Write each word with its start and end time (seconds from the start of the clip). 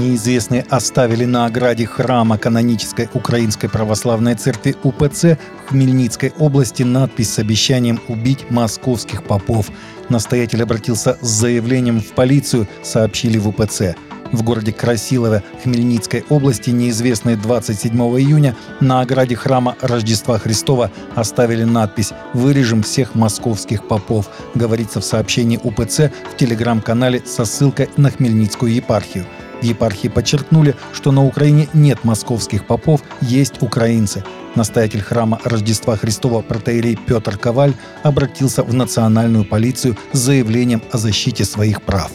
Неизвестные 0.00 0.64
оставили 0.70 1.26
на 1.26 1.44
ограде 1.44 1.84
храма 1.84 2.38
канонической 2.38 3.10
Украинской 3.12 3.68
Православной 3.68 4.34
Церкви 4.34 4.74
УПЦ 4.82 5.36
в 5.66 5.68
Хмельницкой 5.68 6.32
области 6.38 6.82
надпись 6.82 7.34
с 7.34 7.38
обещанием 7.38 8.00
убить 8.08 8.50
московских 8.50 9.22
попов. 9.22 9.66
Настоятель 10.08 10.62
обратился 10.62 11.18
с 11.20 11.28
заявлением 11.28 12.00
в 12.00 12.12
полицию, 12.12 12.66
сообщили 12.82 13.36
в 13.36 13.48
УПЦ. 13.48 13.94
В 14.32 14.42
городе 14.42 14.72
Красилове 14.72 15.42
Хмельницкой 15.62 16.24
области 16.30 16.70
неизвестные 16.70 17.36
27 17.36 17.94
июня 17.94 18.56
на 18.80 19.02
ограде 19.02 19.36
храма 19.36 19.76
Рождества 19.82 20.38
Христова 20.38 20.90
оставили 21.14 21.64
надпись 21.64 22.12
«Вырежем 22.32 22.82
всех 22.82 23.14
московских 23.14 23.86
попов», 23.86 24.30
говорится 24.54 25.00
в 25.00 25.04
сообщении 25.04 25.60
УПЦ 25.62 26.10
в 26.32 26.38
телеграм-канале 26.38 27.22
со 27.26 27.44
ссылкой 27.44 27.90
на 27.98 28.10
Хмельницкую 28.10 28.72
епархию. 28.72 29.26
Епархии 29.62 30.08
подчеркнули, 30.08 30.74
что 30.92 31.12
на 31.12 31.24
Украине 31.24 31.68
нет 31.74 32.04
московских 32.04 32.66
попов, 32.66 33.02
есть 33.20 33.62
украинцы. 33.62 34.24
Настоятель 34.54 35.00
храма 35.00 35.40
Рождества 35.44 35.96
Христова 35.96 36.42
протеерей 36.42 36.96
Петр 36.96 37.36
Коваль 37.36 37.74
обратился 38.02 38.62
в 38.62 38.74
национальную 38.74 39.44
полицию 39.44 39.96
с 40.12 40.18
заявлением 40.18 40.82
о 40.92 40.98
защите 40.98 41.44
своих 41.44 41.82
прав. 41.82 42.10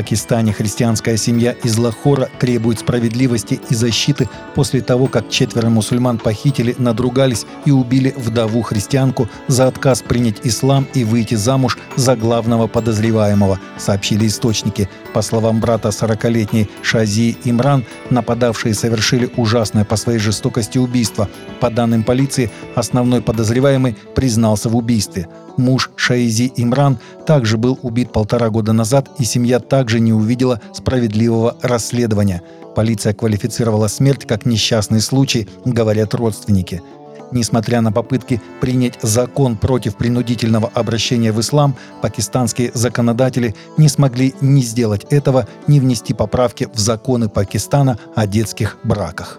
Пакистане 0.00 0.54
христианская 0.54 1.18
семья 1.18 1.52
из 1.52 1.76
Лахора 1.76 2.30
требует 2.38 2.78
справедливости 2.78 3.60
и 3.68 3.74
защиты 3.74 4.30
после 4.54 4.80
того, 4.80 5.08
как 5.08 5.28
четверо 5.28 5.68
мусульман 5.68 6.16
похитили, 6.16 6.74
надругались 6.78 7.44
и 7.66 7.70
убили 7.70 8.14
вдову-христианку 8.16 9.28
за 9.46 9.66
отказ 9.66 10.00
принять 10.00 10.38
ислам 10.42 10.86
и 10.94 11.04
выйти 11.04 11.34
замуж 11.34 11.76
за 11.96 12.16
главного 12.16 12.66
подозреваемого, 12.66 13.60
сообщили 13.76 14.26
источники. 14.26 14.88
По 15.12 15.20
словам 15.20 15.60
брата 15.60 15.90
40-летней 15.90 16.70
Шази 16.80 17.36
Имран, 17.44 17.84
нападавшие 18.08 18.72
совершили 18.72 19.30
ужасное 19.36 19.84
по 19.84 19.96
своей 19.96 20.18
жестокости 20.18 20.78
убийство. 20.78 21.28
По 21.60 21.68
данным 21.68 22.04
полиции, 22.04 22.50
основной 22.74 23.20
подозреваемый 23.20 23.98
признался 24.14 24.70
в 24.70 24.76
убийстве. 24.76 25.28
Муж 25.60 25.90
Шаизи 25.94 26.52
Имран 26.56 26.98
также 27.26 27.56
был 27.56 27.78
убит 27.82 28.12
полтора 28.12 28.50
года 28.50 28.72
назад, 28.72 29.08
и 29.18 29.24
семья 29.24 29.60
также 29.60 30.00
не 30.00 30.12
увидела 30.12 30.60
справедливого 30.72 31.56
расследования. 31.62 32.42
Полиция 32.74 33.12
квалифицировала 33.12 33.88
смерть 33.88 34.26
как 34.26 34.46
несчастный 34.46 35.00
случай, 35.00 35.48
говорят 35.64 36.14
родственники. 36.14 36.82
Несмотря 37.30 37.80
на 37.80 37.92
попытки 37.92 38.40
принять 38.60 38.98
закон 39.02 39.56
против 39.56 39.96
принудительного 39.96 40.68
обращения 40.74 41.30
в 41.30 41.40
ислам, 41.40 41.76
пакистанские 42.02 42.72
законодатели 42.74 43.54
не 43.76 43.88
смогли 43.88 44.34
ни 44.40 44.62
сделать 44.62 45.04
этого, 45.10 45.46
ни 45.68 45.78
внести 45.78 46.14
поправки 46.14 46.68
в 46.72 46.78
законы 46.78 47.28
Пакистана 47.28 47.98
о 48.16 48.26
детских 48.26 48.78
браках. 48.82 49.38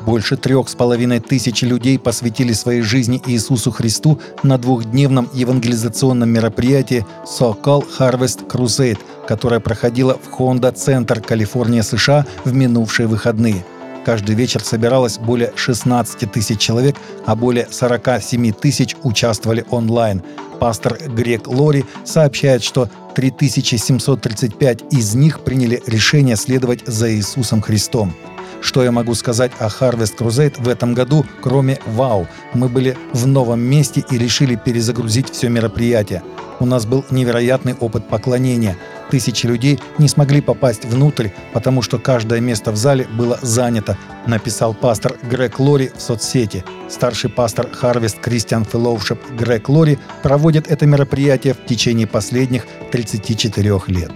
Больше 0.00 0.36
трех 0.36 0.68
с 0.68 0.74
половиной 0.74 1.20
тысяч 1.20 1.62
людей 1.62 1.98
посвятили 1.98 2.52
своей 2.52 2.80
жизни 2.80 3.22
Иисусу 3.26 3.70
Христу 3.70 4.18
на 4.42 4.56
двухдневном 4.56 5.28
евангелизационном 5.34 6.28
мероприятии 6.30 7.06
So-Called 7.24 7.86
Harvest 7.98 8.46
Crusade, 8.48 8.98
которое 9.28 9.60
проходило 9.60 10.14
в 10.14 10.40
Honda 10.40 10.72
Центр, 10.72 11.20
Калифорния, 11.20 11.82
США 11.82 12.24
в 12.44 12.54
минувшие 12.54 13.06
выходные. 13.06 13.64
Каждый 14.04 14.34
вечер 14.34 14.64
собиралось 14.64 15.18
более 15.18 15.52
16 15.54 16.32
тысяч 16.32 16.58
человек, 16.58 16.96
а 17.26 17.36
более 17.36 17.68
47 17.70 18.52
тысяч 18.52 18.96
участвовали 19.02 19.66
онлайн. 19.70 20.22
Пастор 20.58 20.98
Грег 21.08 21.46
Лори 21.46 21.84
сообщает, 22.04 22.62
что 22.62 22.88
3735 23.14 24.92
из 24.92 25.14
них 25.14 25.40
приняли 25.40 25.82
решение 25.86 26.36
следовать 26.36 26.86
за 26.86 27.12
Иисусом 27.12 27.60
Христом. 27.60 28.14
Что 28.60 28.84
я 28.84 28.92
могу 28.92 29.14
сказать 29.14 29.52
о 29.58 29.68
Harvest 29.68 30.18
Crusade 30.18 30.62
в 30.62 30.68
этом 30.68 30.94
году, 30.94 31.24
кроме 31.40 31.78
«Вау!» 31.86 32.26
Мы 32.52 32.68
были 32.68 32.96
в 33.12 33.26
новом 33.26 33.60
месте 33.60 34.04
и 34.10 34.18
решили 34.18 34.54
перезагрузить 34.54 35.30
все 35.30 35.48
мероприятие. 35.48 36.22
У 36.60 36.66
нас 36.66 36.84
был 36.84 37.04
невероятный 37.10 37.74
опыт 37.74 38.06
поклонения. 38.06 38.76
Тысячи 39.10 39.46
людей 39.46 39.80
не 39.96 40.08
смогли 40.08 40.42
попасть 40.42 40.84
внутрь, 40.84 41.28
потому 41.54 41.80
что 41.80 41.98
каждое 41.98 42.40
место 42.40 42.70
в 42.70 42.76
зале 42.76 43.08
было 43.16 43.38
занято, 43.40 43.96
написал 44.26 44.74
пастор 44.74 45.16
Грег 45.22 45.58
Лори 45.58 45.90
в 45.96 46.00
соцсети. 46.02 46.62
Старший 46.90 47.30
пастор 47.30 47.66
Harvest 47.80 48.22
Christian 48.22 48.70
Fellowship 48.70 49.18
Грег 49.36 49.70
Лори 49.70 49.98
проводит 50.22 50.70
это 50.70 50.86
мероприятие 50.86 51.54
в 51.54 51.64
течение 51.64 52.06
последних 52.06 52.66
34 52.92 53.80
лет. 53.86 54.12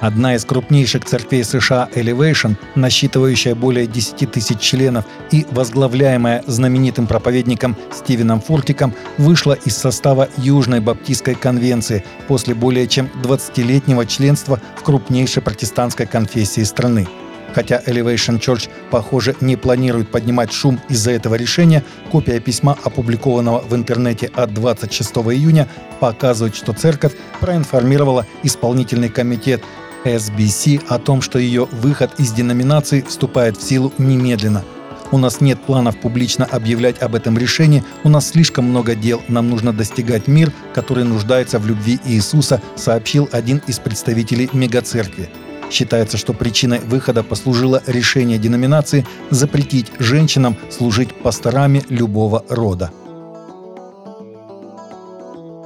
Одна 0.00 0.34
из 0.34 0.44
крупнейших 0.44 1.06
церквей 1.06 1.42
США 1.42 1.88
Elevation, 1.94 2.56
насчитывающая 2.74 3.54
более 3.54 3.86
10 3.86 4.30
тысяч 4.30 4.60
членов 4.60 5.06
и 5.30 5.46
возглавляемая 5.50 6.44
знаменитым 6.46 7.06
проповедником 7.06 7.76
Стивеном 7.90 8.42
Фуртиком, 8.42 8.92
вышла 9.16 9.54
из 9.54 9.76
состава 9.76 10.28
Южной 10.36 10.80
Баптистской 10.80 11.34
конвенции 11.34 12.04
после 12.28 12.54
более 12.54 12.86
чем 12.88 13.08
20-летнего 13.22 14.04
членства 14.04 14.60
в 14.76 14.82
крупнейшей 14.82 15.42
протестантской 15.42 16.06
конфессии 16.06 16.62
страны. 16.62 17.08
Хотя 17.54 17.80
Elevation 17.86 18.38
Church, 18.38 18.68
похоже, 18.90 19.34
не 19.40 19.56
планирует 19.56 20.10
поднимать 20.10 20.52
шум 20.52 20.78
из-за 20.90 21.12
этого 21.12 21.36
решения, 21.36 21.82
копия 22.12 22.38
письма, 22.38 22.76
опубликованного 22.84 23.60
в 23.60 23.74
интернете 23.74 24.30
от 24.34 24.52
26 24.52 25.10
июня, 25.32 25.66
показывает, 26.00 26.54
что 26.54 26.74
церковь 26.74 27.14
проинформировала 27.40 28.26
исполнительный 28.42 29.08
комитет 29.08 29.62
SBC 30.06 30.82
о 30.88 30.98
том, 30.98 31.20
что 31.20 31.38
ее 31.38 31.66
выход 31.72 32.10
из 32.18 32.32
деноминации 32.32 33.02
вступает 33.02 33.56
в 33.56 33.62
силу 33.62 33.92
немедленно. 33.98 34.64
У 35.12 35.18
нас 35.18 35.40
нет 35.40 35.60
планов 35.60 36.00
публично 36.00 36.44
объявлять 36.44 37.00
об 37.00 37.14
этом 37.14 37.38
решении, 37.38 37.84
у 38.02 38.08
нас 38.08 38.30
слишком 38.30 38.64
много 38.64 38.94
дел, 38.94 39.22
нам 39.28 39.48
нужно 39.48 39.72
достигать 39.72 40.26
мир, 40.26 40.52
который 40.74 41.04
нуждается 41.04 41.58
в 41.58 41.66
любви 41.66 42.00
Иисуса, 42.04 42.60
сообщил 42.74 43.28
один 43.30 43.62
из 43.66 43.78
представителей 43.78 44.50
мегацеркви. 44.52 45.30
Считается, 45.70 46.16
что 46.16 46.32
причиной 46.32 46.80
выхода 46.80 47.22
послужило 47.22 47.82
решение 47.86 48.38
деноминации 48.38 49.06
запретить 49.30 49.92
женщинам 49.98 50.56
служить 50.70 51.14
пасторами 51.14 51.82
любого 51.88 52.44
рода. 52.48 52.90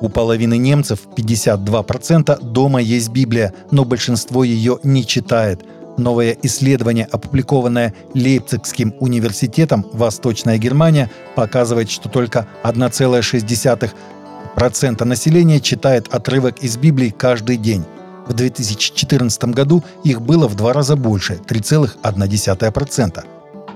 У 0.00 0.08
половины 0.08 0.56
немцев 0.56 1.00
52% 1.14 2.42
дома 2.42 2.80
есть 2.80 3.10
Библия, 3.10 3.52
но 3.70 3.84
большинство 3.84 4.42
ее 4.44 4.78
не 4.82 5.06
читает. 5.06 5.62
Новое 5.98 6.38
исследование, 6.42 7.06
опубликованное 7.10 7.92
Лейпцигским 8.14 8.94
университетом 9.00 9.84
«Восточная 9.92 10.56
Германия», 10.56 11.10
показывает, 11.34 11.90
что 11.90 12.08
только 12.08 12.46
1,6% 12.64 15.04
населения 15.04 15.60
читает 15.60 16.08
отрывок 16.10 16.64
из 16.64 16.78
Библии 16.78 17.14
каждый 17.16 17.58
день. 17.58 17.84
В 18.26 18.32
2014 18.32 19.44
году 19.46 19.82
их 20.04 20.22
было 20.22 20.48
в 20.48 20.54
два 20.54 20.72
раза 20.72 20.96
больше– 20.96 21.38
3,1%. 21.48 23.24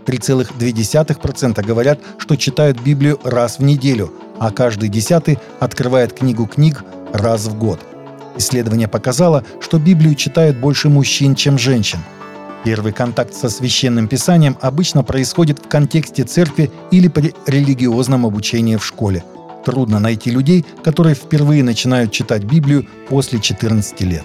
3,2% 0.07 1.65
говорят, 1.65 1.99
что 2.19 2.37
читают 2.37 2.81
Библию 2.81 3.19
раз 3.25 3.59
в 3.59 3.63
неделю, 3.63 4.13
а 4.39 4.51
каждый 4.51 4.89
десятый 4.89 5.39
открывает 5.61 6.13
книгу 6.13 6.47
книг 6.47 6.85
раз 7.13 7.47
в 7.47 7.59
год. 7.59 7.81
Исследование 8.37 8.89
показало, 8.89 9.45
что 9.61 9.79
Библию 9.79 10.15
читают 10.15 10.57
больше 10.57 10.89
мужчин, 10.89 11.35
чем 11.35 11.59
женщин. 11.59 12.01
Первый 12.65 12.93
контакт 12.93 13.35
со 13.35 13.49
священным 13.49 14.09
писанием 14.09 14.57
обычно 14.61 15.05
происходит 15.05 15.59
в 15.59 15.69
контексте 15.69 16.25
церкви 16.25 16.71
или 16.91 17.09
при 17.09 17.35
религиозном 17.47 18.27
обучении 18.27 18.77
в 18.77 18.85
школе. 18.85 19.23
Трудно 19.65 20.01
найти 20.01 20.31
людей, 20.31 20.65
которые 20.83 21.15
впервые 21.15 21.63
начинают 21.63 22.11
читать 22.13 22.45
Библию 22.45 22.87
после 23.09 23.39
14 23.39 24.01
лет. 24.01 24.25